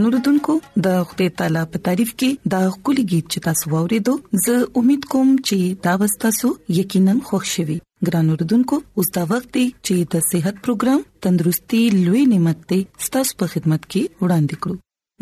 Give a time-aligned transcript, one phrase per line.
[0.00, 0.52] ګران اوردونکو
[0.84, 4.14] د خپل تعالی په تعریف کې دا کلی गीत چې تاسو وورېدو
[4.44, 5.58] زه امید کوم چې
[5.88, 11.00] دا واستاسو یقینا خوښ شوي ګران اوردونکو اوس دا وخت دی چې د صحت پروګرام
[11.26, 14.76] تندرستي لوي نعمت ته ستاسو په خدمت کې وړاندې کړو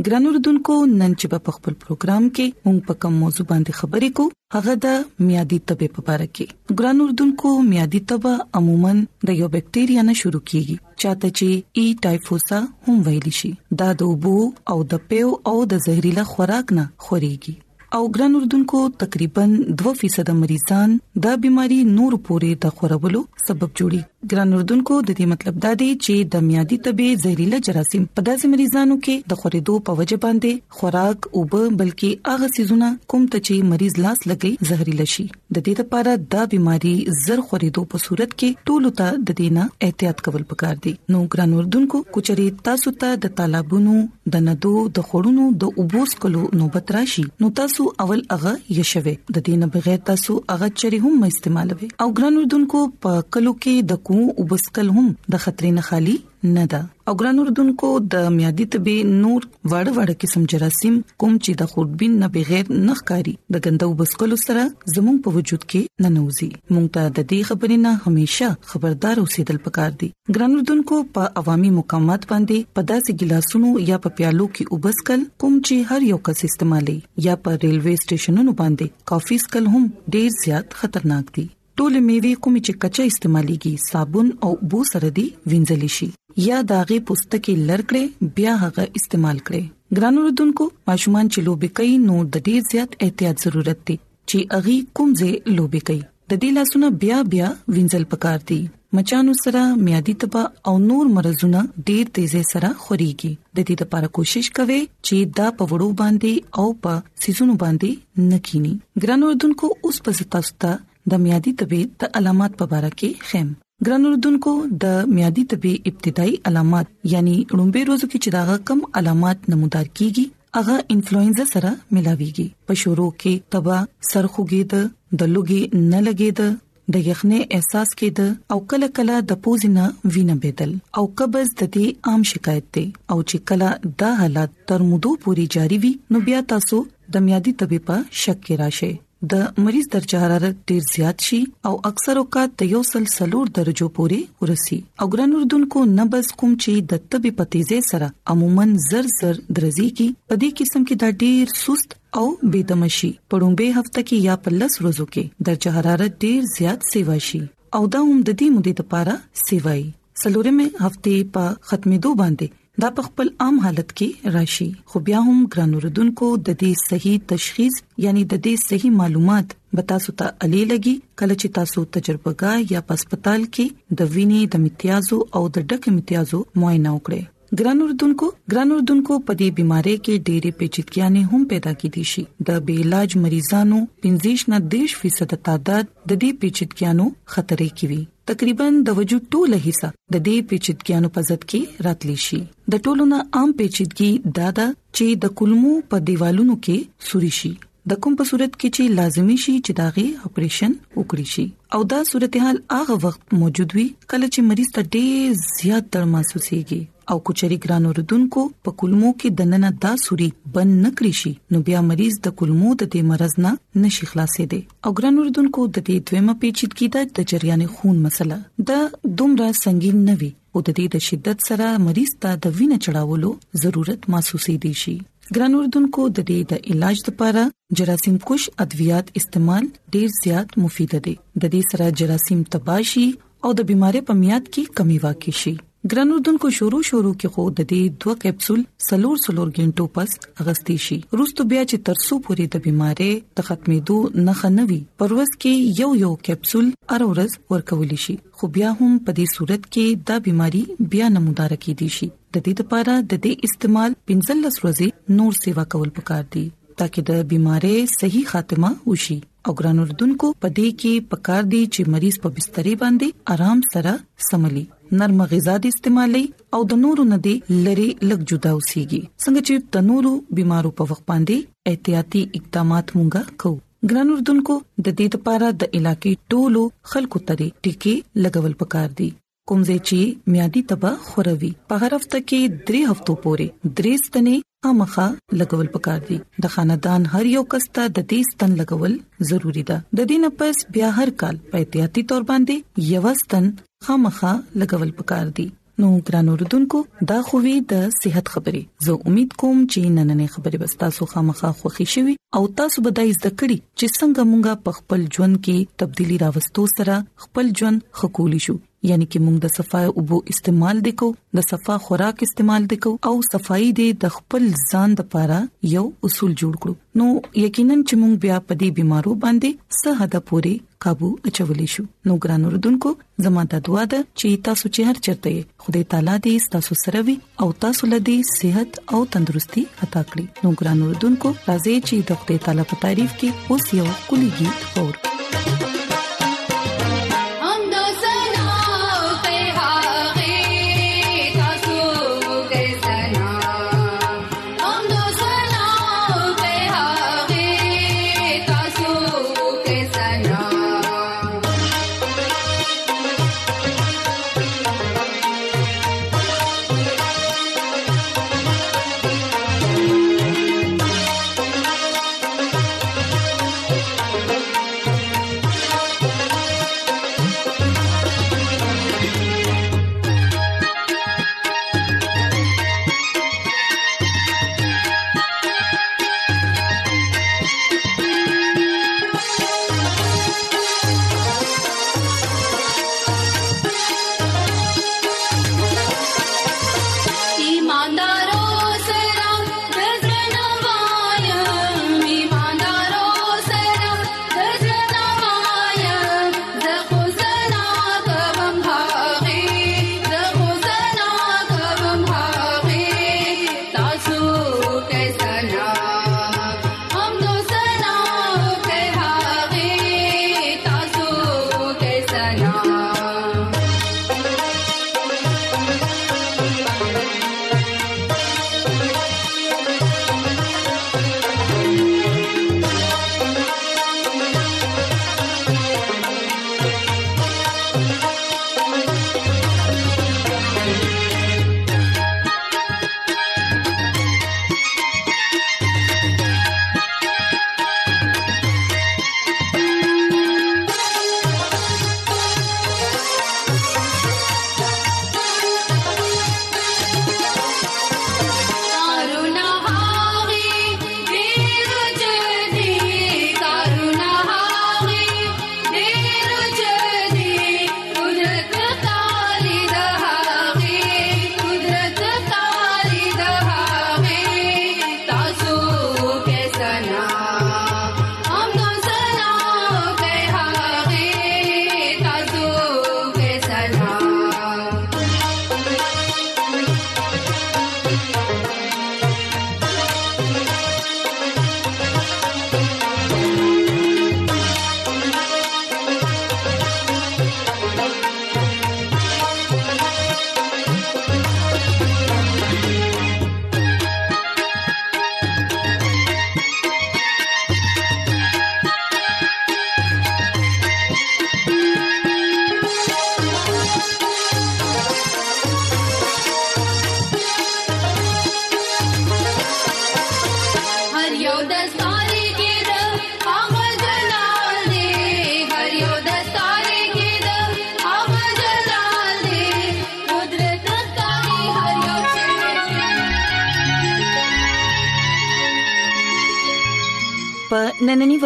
[0.07, 4.35] ګران اردوونکو نن چې په خپل پروګرام کې موږ په کوم موضوع باندې خبرې کوو
[4.57, 6.47] هغه د میادي تبې په اړه کې
[6.83, 8.93] ګران اردوونکو میادي تبې عموما
[9.31, 11.49] د یو بکټیریا نه شروع کیږي چاته چې
[11.79, 13.51] ای ټایفوسا هم ویل شي
[13.83, 14.39] دا د وبو
[14.75, 17.55] او د پیو او د زهريلا خوراک نه خوريږي
[17.97, 19.45] او ګران اردوونکو تقریبا
[19.83, 20.97] 2% مریضان
[21.27, 24.01] د بيماري نور پورې د خورولو سبب جوړي
[24.33, 28.51] ګران اردوونکو د دې مطلب دا دی چې د میادي تبې زهريله جراثیم په داسې
[28.55, 33.71] مریضانو کې د خورېدو په وجه باندې خوراک او بلکې هغه سيزونه کوم ته چې
[33.71, 38.69] مریض لاس لګي زهريله شي د دې لپاره دا بيماري زر خورېدو په صورت کې
[38.73, 43.35] ټولو ته د دینه احتیاط کول پکار دي نو ګران اردوونکو کوچري تاسو ته د
[43.43, 43.97] طالبونو
[44.39, 49.11] د ندو د خورونو د اوبوس کولو نوبت راشي نو تاسو تاسو اول هغه یشوي
[49.35, 54.17] د دینه بغیر تاسو هغه چری هم استعمالوي او ګرانوردونکو په کلو کې د کو
[54.43, 56.79] وبسکل هم د خطرې نه خالي نه ده
[57.11, 62.13] او ګران اردوونکو د میادي طبي نور وړ وړ قسم جراثیم کوم چې د خوربین
[62.25, 64.63] نه بغیر نخکاری د ګندو بسکلو سره
[64.99, 69.91] زموږ په وجود کې ننوزي مونږ ته د دې خبرې نه همیشه خبردار اوسېدل پکار
[70.05, 75.27] دي ګران اردوونکو په عوامي مقامات باندې په داسې ګلاسونو یا په پیالو کې وبسکل
[75.45, 76.99] کوم چې هر یو کس استعمالي
[77.29, 81.49] یا په ریلوي سټیشنونو باندې کافي سکل هم ډیر زیات خطرناک دي
[81.83, 86.09] ټول میوه کوم چې کچا استعماليږي صابون او بو سره دي وینځل شي
[86.47, 88.05] یا داغه پوستکی لړکړې
[88.37, 89.63] بیا هغه استعمال کړئ
[89.99, 93.97] ګرانو رودونکو ماشومان چې لوبي کوي نو د ډیر زیات احتیاط ضرورت دی
[94.31, 95.99] چې اغي کوم ځای لوبي کوي
[96.31, 98.61] د دې لاسونه بیا بیا وینځل پکار دي
[98.99, 104.51] مچانو سره میادي تبا او نور مرزونه ډیر تیزه سره خوريږي د دې لپاره کوشش
[104.59, 108.75] کوئ چې دا پوړو باندې او په سيزونو باندې نکینی
[109.05, 110.79] ګرانو اردوونکو اوس په تاسو ته
[111.15, 113.51] د میادي تبې د علامات په اړه کې خیم
[113.87, 114.53] ګران اردوونکو
[114.85, 120.25] د میادي طبي ابتدایي علامات یعنی رومبه روزو کې چې داغه کم علامات نمودار کیږي
[120.63, 123.77] اغه انفلوئنزا سره ملاويږي په شروع کې تبا
[124.11, 124.85] سرخوږي د
[125.21, 125.61] دلوګي
[125.93, 126.53] نه لګي د
[126.97, 131.87] د یخنې احساس کېده او کله کله د پوزینه وینه بدل او قبض د دې
[132.13, 133.69] عام شکایت دی او چې کله
[134.05, 136.83] دا حالت تر مودو پوری جاری وي نو بیا تاسو
[137.17, 138.93] د میادي طبي په شک کې راشه
[139.33, 141.39] د مریض درجه حرارت ډیر زیات شي
[141.71, 146.53] او اکثر اوقات د یو سل سلور درجه پورې ورسي او ګران اردوونکو نبز کوم
[146.63, 151.09] چې د طبي پتیزه سره عموما زر زر درزي کی په دې قسم کې دا
[151.25, 156.89] ډیر سست او بيدمشي پړومبه هفته کې یا پلس روزو کې درجه حرارت ډیر زیات
[156.93, 157.43] سیوا شي
[157.77, 159.15] او دا هم د دې مودې لپاره
[159.49, 159.83] سیوای
[160.25, 162.47] سلورمه هفته په ختمېدو باندې
[162.83, 167.17] دا په خپل عام حالت کې راشي خو بیا هم ګران اوردونکو د دې صحیح
[167.33, 172.77] تشخیص یعنی د دې صحیح معلومات بتا سو ته علي لګي کله چې تاسو تجربهګا
[172.77, 178.29] یا هسپتال کې د وینې د امتیازو او د ډک امتیازو معاینه وکړي ګران اردوونکو
[178.55, 183.19] ګران اردوونکو په دې بيمارۍ کې ډېرې پیچیدګیانې هم پیدا کیدي شي د بې علاج
[183.25, 189.59] مریضانو 15 نه 10% تعداد د دې پیچیدګیانو خطرې کې وي تقریبا د وجود ټوله
[189.67, 192.41] حصہ د دې پیچیدګیانو په ځد کې راتلی شي
[192.73, 194.67] د ټولو نه عام پیچیدګي دا ده
[194.97, 196.77] چې د کلمو په دیوالونو کې
[197.09, 197.53] سوري شي
[197.91, 201.45] د کوم په صورت کې چې لازمی شي چې داغي اپریشن وکړي شي
[201.77, 206.81] او دا صورتحال هغه وخت موجود وي کله چې مریض ته ډېر زیات درد محسوسيږي
[207.13, 211.83] او کچري ګران اوردونکو په کلمو کې دننه دا سوري بند نکړي شي نو بیا
[211.91, 213.55] مریض د کلمو د دې مرز نه
[213.87, 219.13] نشي خلاصې دي او ګران اوردونکو د دې دویمه پیچیدګي د جریان خون مسله د
[219.23, 223.63] دومره سنگین نه وي او د دې د شدت سره مریض ته د وینې چړاولو
[223.65, 224.99] ضرورت محسوسې دي شي
[225.37, 227.43] ګران اردوونکو د دې د علاج لپاره
[227.81, 229.65] جراثیم کوش ادویات استعمال
[229.99, 233.07] ډیر زیات مفید دي د دې سره جراثیم تباشي
[233.45, 235.55] او د بيمارۍ په میاد کې کمی واقع شي
[235.93, 240.15] ګرانو دنکو شروع شروع کې خو د دې دوه کیپسول سلور سلور غنټو پس
[240.45, 243.11] اغستې شي روستو بیا چې ترسو پوری د بيمارې
[243.41, 248.89] د ختمېدو نه خنوي پروس کې یو یو کیپسول ارورز ورکول شي خو بیا هم
[249.07, 250.65] په دې صورت کې دا بيماري
[250.97, 255.65] بیا نمودار کې دي شي د دې لپاره د دې استعمال پنځل ورځې نور سیوا
[255.77, 256.47] کول پکار دي
[256.83, 259.17] ترڅو د بيمارې صحیح خاتمه وشي
[259.49, 263.93] او ګران اردوونکو په دې کې پکار دی چې مریض په بسترې باندې آرام سره
[264.31, 264.65] سملی
[265.03, 266.25] نرم غذا د استعمالي
[266.59, 271.37] او د نورو ندی لری لګ جدا اوسيږي څنګه چې تنورو بيمارو په وخت باندې
[271.73, 273.61] احتیاطي اقدامات مونږه کوو
[273.93, 276.63] ګران اردوونکو د دې لپاره د علاقې ټولو
[276.95, 277.95] خلکو ته ټیکي
[278.27, 279.09] لګول پکار دي
[279.49, 279.99] کوم ځای چې
[280.33, 282.41] میادي تبه خوروي په هر هفته کې
[282.71, 283.47] درې هفتو پورې
[283.79, 284.37] درې ستنې
[284.71, 285.07] امخه
[285.43, 288.97] لګول پکار دي د خاندان هر یو کس ته د دې ستن لګول
[289.31, 293.49] ضروری ده د دې نه پس بیا هر کال په احتیاطي تور باندې یو ستن
[293.89, 294.33] خامخه
[294.65, 295.47] لګول پکار دي
[295.83, 296.79] نو ګران اوردونکو
[297.11, 301.87] دا خوې د صحت خبرې زه امید کوم چې نننې خبرې بس تاسو خامخا خوښی
[301.97, 306.23] شوي او تاسو به د زده کړې چې څنګه مونږه په خپل ژوند کې تبدیلی
[306.29, 311.47] راوستو سره خپل ژوند خکولی شو یعنی کې موږ د صفای اوبو استعمال وکړو د
[311.51, 315.39] صفا خوراک استعمال وکړو او صفائی دې د خپل ځان لپاره
[315.77, 317.07] یو اصول جوړ کړو نو
[317.47, 320.55] یقینا چې موږ بیا په دې بيمارو باندې صحه پوري
[320.87, 322.89] قابو اچولې شو نو ګران اوردونکو
[323.27, 325.33] زماده دعا ده چې تاسو چې هر چرته
[325.67, 330.47] خدای تعالی دې تاسو سره وي او تاسو له دې صحت او تندرستي عطا کړي
[330.47, 335.17] نو ګران اوردونکو راځي چې د خدای تعالی په تعریف کې اوس یو کلیږي اورو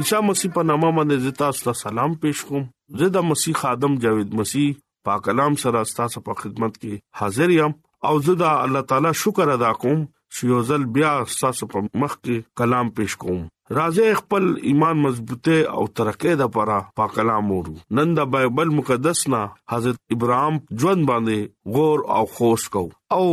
[0.00, 2.62] عیسی مسیح په نامه باندې تاسو ته سلام پېښ کوم
[3.00, 4.70] زه د مسیح خادم جاوید مسیح
[5.08, 7.74] پاک کلام سره تاسو په خدمت کې حاضر یم
[8.10, 10.00] او زه د الله تعالی شکر ادا کوم
[10.36, 13.44] چې یو ځل بیا تاسو په مخ کې کلام پېښ کوم
[13.80, 19.26] راځي خپل ایمان مضبوطه او ترقې د پاره پاک کلام ورو نن د بایبل مقدس
[19.34, 19.42] نه
[19.74, 22.86] حضرت ابراهام ژوند باندې غور او خوش کو
[23.18, 23.24] او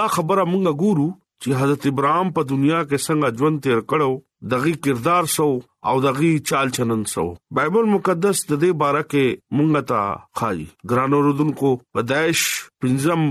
[0.00, 1.08] دا خبره مونږ ګورو
[1.44, 4.12] چې حضرت ابراهام په دنیا کې څنګه ژوند تیر کړو
[4.52, 5.46] دغه کردار سو
[5.88, 7.24] او دغه چال چلن سو
[7.56, 10.00] بایبل مقدس د دې باره کې مونږ ته
[10.40, 10.58] خای
[10.90, 12.42] ګرانو رودونکو پدایش
[12.82, 13.22] پنځم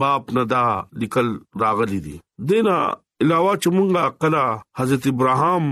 [0.00, 0.64] باپ ندا
[1.02, 1.28] لیکل
[1.64, 2.16] راغلی دي
[2.50, 2.78] دینا
[3.22, 4.46] علاوه چې مونږه کلا
[4.82, 5.70] حضرت ابراهام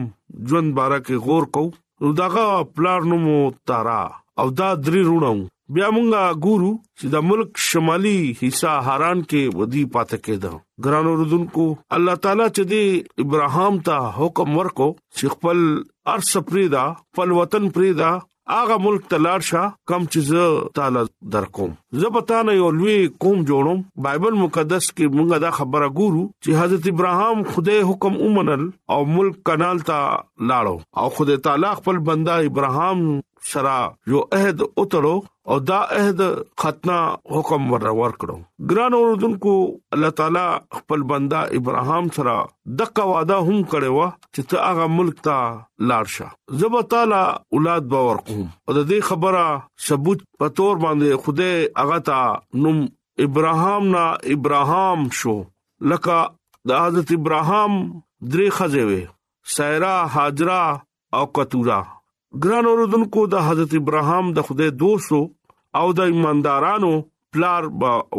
[0.53, 2.47] ژوند باره کې غور کوو داغه
[2.79, 3.37] پلار نومو
[3.71, 4.01] تارا
[4.43, 5.35] او دا درې رونو
[5.75, 6.69] بیا مونږه ګورو
[6.99, 10.53] چې د ملک شمالي حصہ هاران کې ودی پاتې کېده
[10.87, 11.65] ګرانو رودونکو
[11.97, 15.65] الله تعالی چې د ابراهام ته حکم ورکو چې خپل
[16.15, 18.13] ارس پریدا خپل وطن پریدا
[18.57, 21.03] اغه ملک تلار شه کم چې تعالی
[21.37, 22.97] درکوم زه پتا نه یو لوی
[23.27, 28.65] قوم جوړم بایبل مقدس کې مونږه دا خبره ګورو چې حضرت ابراهام خدای حکم ومنل
[28.97, 30.19] او ملک کنال ته
[30.51, 33.09] لاړو او خدای تعالی خپل بندا ابراهام
[33.53, 33.77] سره
[34.11, 35.17] یو عہد اترو
[35.51, 36.21] او دا عہد
[36.63, 36.99] ختنا
[37.35, 38.37] حکم ور ورکړو
[38.71, 39.53] ګران اوردونکو
[39.97, 40.45] الله تعالی
[40.79, 42.35] خپل بندا ابراهام سره
[42.83, 46.31] دغه وعده هم کړو چې ته هغه ملک ته لارشه
[46.65, 47.23] زب تعالی
[47.59, 52.81] اولاد به ورقوم او د دې خبره ثبوت په تور باندې خوده هغه ته نوم
[53.27, 54.07] ابراهام نا
[54.39, 55.37] ابراهام شو
[55.93, 56.19] لکه
[56.71, 60.63] د حضرت ابراهام درې خځې وې سایرا هاجرا
[61.17, 61.79] او قطورا
[62.45, 65.21] ګران اوردونکو د حضرت ابراهام د خدای دوستو
[65.81, 66.91] او د ایماندارانو
[67.33, 67.63] پلار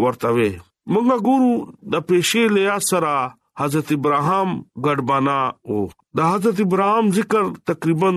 [0.03, 0.51] ورتوي
[0.93, 1.51] موږ ګورو
[1.93, 3.13] د پېښې لیا سره
[3.62, 4.50] حضرت ابراهام
[4.88, 5.38] ګډبانا
[5.69, 5.77] او
[6.17, 8.09] د حضرت ابراهام ذکر تقریبا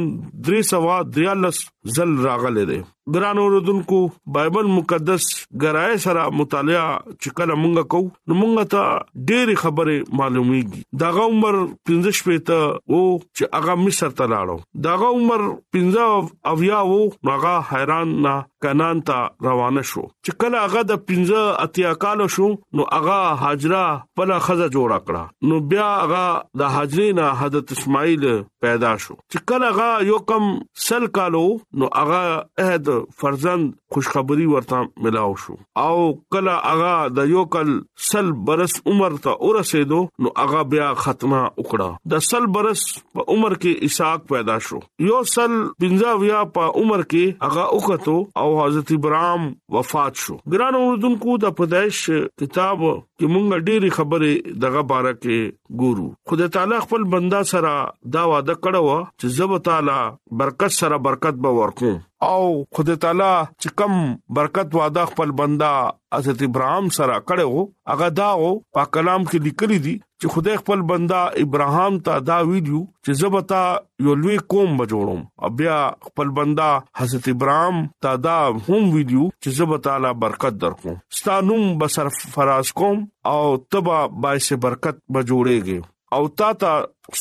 [0.49, 2.79] 3.3 زل راغله ده
[3.17, 3.99] ګران اوردونکو
[4.37, 5.27] بایبل مقدس
[5.63, 8.83] ګرای سره مطالعه چې کله مونږ کو نو مونږ ته
[9.31, 11.59] ډېری خبره معلومیږي دا عمر
[11.93, 15.45] 15 شپې ته او چې هغه مصر ته لاړو دا عمر
[15.79, 18.35] 15 اویا وو نو هغه حیران نه
[18.67, 23.83] کنان ته روانه شو چې کله هغه د 15 اتیا کال شو نو هغه هاجرا
[24.21, 28.25] په لخذ جوړ کړه نو بیا هغه د هاجرې نه حضرت اسماعیل
[28.65, 30.49] پیدا شو چې کله هغه یو کم
[30.85, 31.41] سل کالو
[31.83, 32.21] نو هغه
[32.65, 32.91] عہد
[33.23, 35.95] فرزند خوشخبری ورته ملاو شو او
[36.37, 37.73] کله هغه د یو کل
[38.11, 42.85] سل برس عمر ته ورسېدو نو هغه بیا ختمه وکړه د سل برس
[43.19, 48.63] په عمر کې اسحاق پیدا شو یو سل پنځاویا په عمر کې هغه وکړو او
[48.67, 55.17] حضرت ابراهيم وفات شو ګران اوردونکو د پدایش کتاب کې مونږ ډېری خبره دغه باره
[55.25, 57.73] کې ګورو خدای تعالی خپل بندا سره
[58.15, 58.85] دا وعده کړو
[59.19, 60.01] چې زب تعالی
[60.39, 61.97] برکت سره برکت به ورکوم
[62.29, 63.31] او خدای تعالی
[63.63, 63.93] چې کم
[64.37, 65.71] برکت واده خپل بندا
[66.15, 67.61] حضرت ابراهام سره کړو
[67.93, 72.81] هغه داو په کلام کې لیکلي دي چې خدای خپل بندا ابراهام ته دا ویلو
[73.05, 73.61] چې زبتا
[74.07, 75.21] یو لوی قوم بجوړم
[75.61, 75.79] بیا
[76.09, 76.69] خپل بندا
[77.01, 82.99] حضرت ابراهام ته دا هم ویلو چې زبتا لا برکت درکو ستانوم بسر فراز کوم
[83.33, 83.41] او
[83.77, 85.79] تبا بایسه برکت بجوړېږي
[86.17, 86.71] او تا ته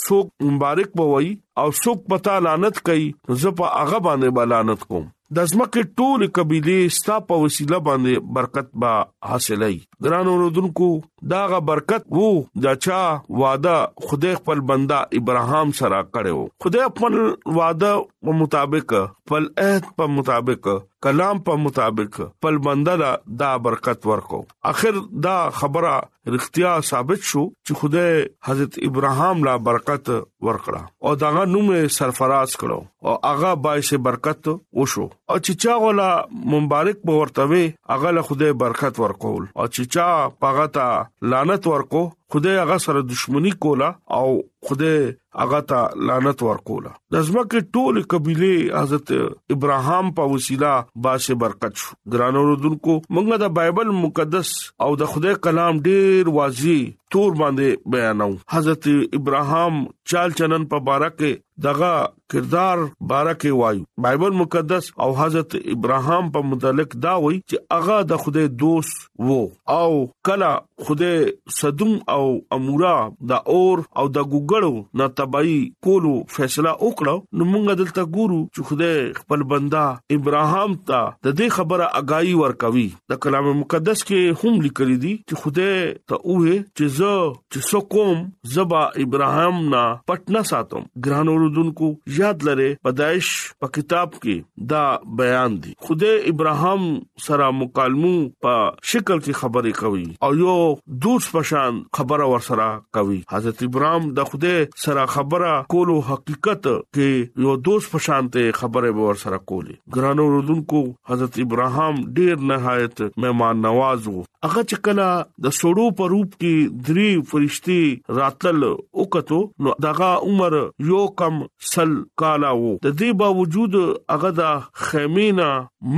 [0.04, 1.30] څوک مبارک بوي
[1.62, 3.08] او څوک پتا لعنت کوي
[3.42, 8.72] زه په هغه باندې بلانت کوم د ځمکه ټول قبيله ستا په وسیله باندې برکت
[8.84, 8.94] با
[9.32, 10.88] حاصلې ګران اوردونکو
[11.34, 12.30] داغه برکت وو
[12.68, 13.02] دچا
[13.42, 13.76] وعده
[14.10, 17.20] خدای خپل بندا ابراهام سره کړو خدای خپل
[17.60, 17.94] وعده
[18.42, 18.98] مطابق
[19.30, 20.68] خپل عہد په مطابق
[21.06, 23.10] کلام په مطابق خپل بنده دا,
[23.42, 24.40] دا برکت ورکو
[24.70, 25.92] اخر دا خبره
[26.36, 33.10] رښتیا ثابت شو چې خدای حضرت ابراهام لا برکت ورکړه او داغه نوم سرفراز کړو
[33.10, 36.10] او هغه بایسه برکت وشو او چې چا غلا
[36.56, 37.64] مبارک په ورتوي
[37.96, 40.10] هغه له خدای برکت ورکول او چې چا
[40.46, 40.88] پاغه تا
[41.36, 47.60] لعنت ورکو خدای هغه سره دښمنی کوله او خدای هغه ته لعنت ورکوله د ځمکه
[47.76, 49.08] ټول قبيله حضرت
[49.56, 50.72] ابراهام په وسیله
[51.08, 54.50] باشه برکت شو ګرانو رودونکو موږ د بایبل مقدس
[54.86, 56.82] او د خدای کلام ډیر واضح
[57.14, 58.88] تور باندې بیانو حضرت
[59.20, 61.88] ابراهام چال چلن په بارکه دغه
[62.34, 62.80] کردار
[63.12, 68.46] بارکه وایو بایبل مقدس او حضرت ابراهام په متعلق دا وایي چې اغا د خوده
[68.64, 69.38] دوست وو
[69.78, 69.90] او
[70.30, 70.50] کلا
[70.90, 72.22] خوده صدوم او
[72.60, 72.94] امورا
[73.34, 75.58] د اور او د ګګړو نه تبعی
[75.90, 79.84] کولو فیصله وکړو نو موږ دلته ګورو چې خوده خپل بندا
[80.20, 85.46] ابراهام ته د دې خبره اگایي ورکوي د کلام مقدس کې هم لیکل دي چې
[85.46, 85.76] خوده
[86.14, 88.20] ته اوه چې زه چې څو کوم
[88.54, 93.30] زبا ابراهام نا پټنا ساتم ګران اوردونکو یاد لره پدایش
[93.64, 94.82] په کتاب کې دا
[95.22, 96.86] بیان دي خوده ابراهام
[97.28, 98.14] سره مکالمو
[98.48, 98.58] په
[98.94, 100.58] شکل کې خبرې کوي او یو
[101.06, 102.68] دوس پشان خبره ورسره
[103.00, 104.54] کوي حضرت ابراهام د خوده
[104.88, 110.84] سره خبره کولو حقیقت کې یو دوس پشان ته خبره ورسره کولی ګران اوردونکو
[111.14, 115.10] حضرت ابراهام ډیر نهایت مهمان نواز وو هغه چې کله
[115.48, 117.82] د سړو په روپ کې درې فرشتي
[118.20, 120.56] راتل او کتو نو دغه عمر
[120.92, 121.36] یو کم
[121.74, 123.78] سل کالا وو د دې باوجود
[124.14, 124.50] هغه د
[124.86, 125.50] خیمه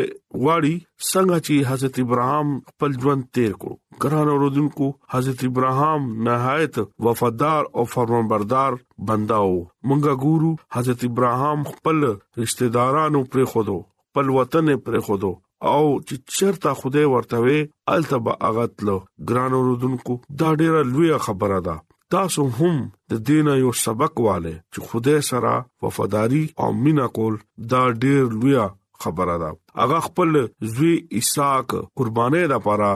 [0.44, 0.76] واړی
[1.10, 3.74] څنګه چې حضرت ابراهام خپل ژوند تیر کړو
[4.06, 6.76] ګران اوردونکو حضرت ابراهام نهایت
[7.08, 8.72] وفادار او فرمانبردار
[9.08, 9.56] بنداو
[9.88, 11.98] مونږه ګورو حضرت ابراهام خپل
[12.44, 13.78] رشتہ دارانو پر خودو
[14.14, 15.30] خپل وطن پر خودو
[15.72, 17.56] او چې چرته خوده ورتوي
[17.94, 18.98] التبه اغتلو
[19.30, 21.76] ګران اوردونکو دا ډیره لویه خبره ده
[22.16, 22.74] تاسو هم
[23.14, 25.54] د دین یو سبق والے چې خوده سره
[25.86, 27.40] وفاداری او مینا کول
[27.74, 28.68] دا ډیر لویه
[29.06, 29.52] خبره ده
[29.84, 30.40] هغه خپل
[30.76, 32.92] زوی اساق قربانې لپاره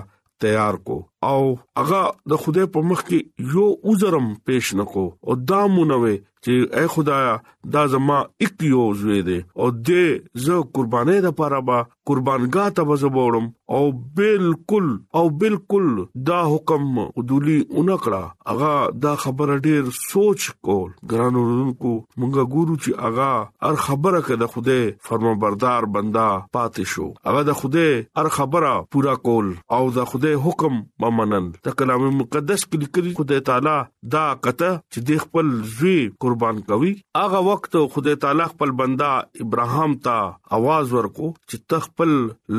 [0.45, 3.19] تیار کو او هغه د خدای په مخ کې
[3.53, 7.35] یو عذرم پېښ نکو او دا مونوي چې اے خدایا
[7.73, 10.05] دا زما اک یو زوی دی او دې
[10.43, 11.77] زه قربانې د پاره با
[12.09, 13.45] قربانګا ته وزبوړم
[13.77, 13.83] او
[14.19, 14.85] بالکل
[15.21, 15.89] او بالکل
[16.29, 18.75] دا حکم ودولي اونکړه اغا
[19.07, 23.31] دا خبر ډیر سوچ کول ګرانو رونکو مونږه ګورو چې اغا
[23.65, 26.27] هر خبره کې د خوده فرمانبردار بندا
[26.57, 27.89] پاتې شو اغا د خوده
[28.21, 33.41] هر خبره پورا کول او د خوده حکم ومنل د کلام مقدس کې لیکلي خدای
[33.49, 33.75] تعالی
[34.15, 35.45] دا کته چې د خپل
[35.77, 39.11] زوی قربان کوي هغه وخت خدای تعالی خپل بندا
[39.47, 40.17] ابراهام ته
[40.59, 42.11] आवाज ورکو چې تخپل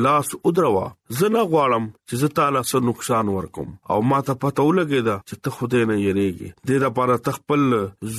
[0.07, 4.65] لاس ودروا زه نه غواړم چې زه تعالی سره نقصان ورکوم او ما ته پته
[4.67, 7.63] ولګیدا چې ته خدای نه یریږي د دې لپاره تخپل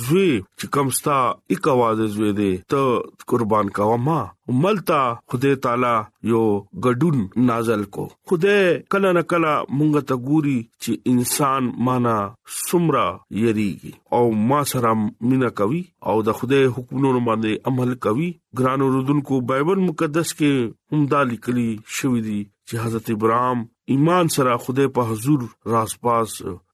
[0.01, 1.17] زوی چې کمستا
[1.53, 2.99] یک आवाज زوی دی ته
[3.33, 4.17] قربان کاوه ما
[4.65, 4.99] ملتا
[5.33, 5.93] خدای تعالی
[6.33, 6.43] یو
[6.85, 8.61] ګډون نازل کو خدای
[8.95, 12.17] کله نه کله مونږ ته ګوري چې انسان معنا
[12.59, 13.07] سمرا
[13.45, 14.21] یریږي او
[14.53, 14.93] ما سره
[15.29, 21.23] مینا کوي او د خدای حکمونو باندې عمل کوي ګران رودونکو بایبل مقدس کې همدا
[21.33, 23.59] لیکلي شوې دي چې حضرت ابراهام
[23.93, 25.39] ایمان سره خوده په حضور
[25.73, 26.29] راز پاس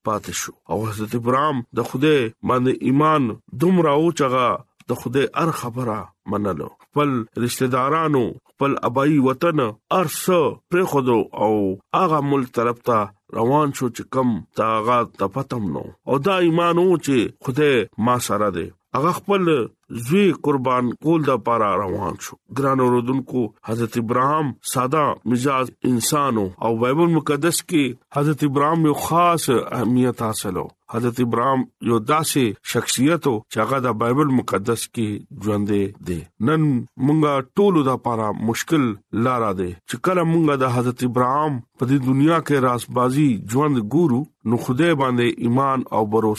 [0.05, 2.13] پات شو او حضرت ابراهام د خوده
[2.49, 3.23] باندې ایمان
[3.62, 4.47] دومره او چغا
[4.91, 5.97] د خوده ار خبره
[6.33, 7.10] منلو خپل
[7.45, 9.60] رشتہ دارانو خپل ابای وطن
[9.99, 10.39] ارسه
[10.71, 11.51] پر خودو او
[11.99, 12.99] هغه مل طرف ته
[13.39, 18.51] روان شو چې کم تاغات تپتم نو او دا ایمان و چې خوده ما سره
[18.60, 19.51] ده هغه خپل
[19.89, 26.71] زوی قربان کول د پاره روان شو ګران اوردونکو حضرت ابراهيم ساده مزاج انسانو او
[26.86, 33.36] بېبل مقدس کې حضرت ابراهيم یو خاص اهمیت حاصلو حضرت ابراهيم یو داسې شخصیت او
[33.58, 36.19] چاغه د بېبل مقدس کې ژوندې دي
[36.52, 38.88] نن مونږه ټولو د پاره مشکل
[39.28, 44.21] لارا دي چې کله مونږه د حضرت ابراهيم په دې دنیا کې راسبازي ژوند ګورو
[44.52, 46.34] نو خدای باندې ایمان او باور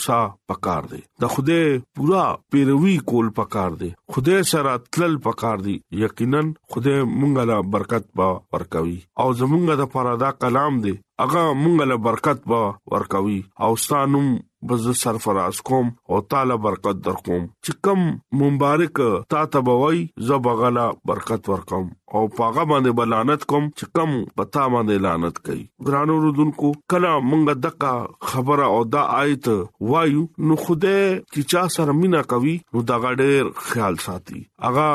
[0.51, 1.65] پکار دي د خدای
[1.97, 8.05] پورا پیروي کول پکار دي خدای سره تل پکار دي یقینا خدای مونږه لا برکت
[8.17, 10.93] با ورکوي او زمونږه د پرادا کلام دي
[11.25, 12.61] اغه مونږه لا برکت با
[12.93, 14.27] ورکوي او ستانم
[14.67, 20.89] بز سرفراز کوم او تعالی برکت در کوم چې کم مبارک تا تبوي زب غلا
[21.11, 26.17] برکت ور کوم او پاغه باندې بلانت کوم چې کم پتا باندې لعنت کوي ګرانو
[26.25, 29.49] رودونکو کله مونږه دغه خبره او دا آیت
[29.91, 34.41] وایو نو خوده چې چا سره مینا کوي نو دا غډیر خیال ساتي
[34.71, 34.89] اغا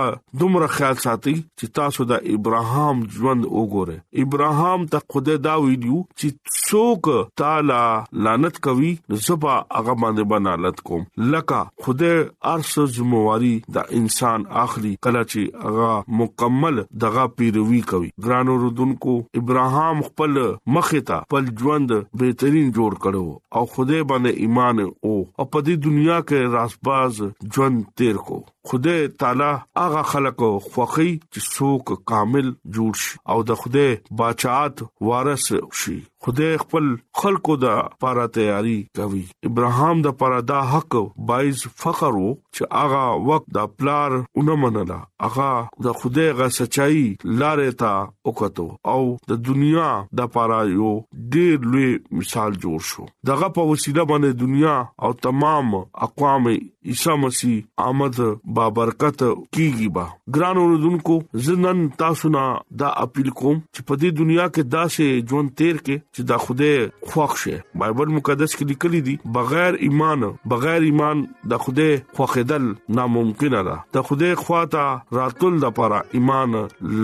[0.44, 6.54] دومره خیال ساتي چې تاسو د ابراهام ژوند وګوره ابراهام ته خوده دا ویلو چې
[6.54, 7.82] څوک تعالی
[8.28, 8.94] لعنت کوي
[9.28, 12.16] زبا هغه باندې بنالت کوم لکه خدای
[12.52, 20.02] ارسو ذمہواری دا انسان اخلي کله چې هغه مکمل دغه پیروي کوي ګرانو رودونکو ابراهام
[20.08, 20.38] خپل
[20.78, 25.14] مخیتا خپل ژوند بهترین جوړ کړو او خدای باندې ایمان او
[25.54, 27.22] په دې دنیا کې راسباز
[27.56, 28.40] ژوند تیر کو
[28.72, 30.40] خدای تعالی هغه خلق
[30.74, 33.90] خوخي چې څوک کامل جوړ شي او د خدای
[34.22, 35.50] بچات وارث
[35.82, 36.84] شي خدای خپل
[37.20, 40.96] خلقو د لپاره تیاری کوي ابراهام د لپاره دا حق
[41.30, 45.48] بایز فخر وو چې هغه وخت د پلار اونم منلا هغه
[45.88, 47.90] د خدای غ سچای لارې ته
[48.28, 49.90] وکړو او د دنیا
[50.22, 50.94] د لپاره یو
[51.36, 51.90] ډیر لوی
[52.22, 54.74] مثال جوړ شو دغه په وسیله باندې دنیا
[55.08, 55.76] او تمام
[56.08, 56.50] اقوام
[56.92, 58.22] عیسی مسیح آمد
[58.60, 60.06] بابرکت کیږي با
[60.38, 62.46] ګران اوردونکو زنن تاسو نه
[62.84, 66.70] دا اپیل کوم چې په دې دنیا کې داسې ژوند تیر کې چې دا خوده
[67.10, 72.64] خوښ شي بایبل مقدس کې لیکلي دي بغیر ایمان بغیر ایمان دا خوده خوخدل
[72.98, 74.84] ناممکن ده دا خوده خواته
[75.18, 76.52] راتل د پاره ایمان